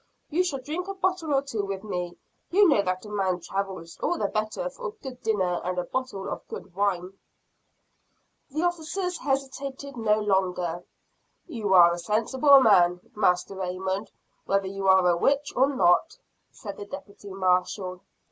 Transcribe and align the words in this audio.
You 0.31 0.43
shall 0.43 0.57
drink 0.57 0.87
a 0.87 0.95
bottle 0.95 1.31
or 1.31 1.43
two 1.43 1.63
with 1.63 1.83
me. 1.83 2.17
You 2.49 2.67
know 2.67 2.81
that 2.81 3.05
a 3.05 3.09
man 3.09 3.39
travels 3.39 3.99
all 4.01 4.17
the 4.17 4.29
better 4.29 4.67
for 4.67 4.87
a 4.87 4.91
good 4.93 5.21
dinner 5.21 5.61
and 5.63 5.77
a 5.77 5.83
bottle 5.83 6.27
of 6.27 6.47
good 6.47 6.73
wine." 6.73 7.19
The 8.49 8.63
officers 8.63 9.19
hesitated 9.19 9.95
no 9.97 10.19
longer. 10.19 10.83
"You 11.45 11.75
are 11.75 11.93
a 11.93 11.99
sensible 11.99 12.59
man, 12.61 13.11
Master 13.15 13.53
Raymond, 13.55 14.09
whether 14.45 14.65
you 14.65 14.87
are 14.87 15.07
a 15.07 15.15
witch 15.15 15.53
or 15.55 15.69
not," 15.69 16.17
said 16.49 16.77
the 16.77 16.85
deputy 16.85 17.29
marshall. 17.29 18.01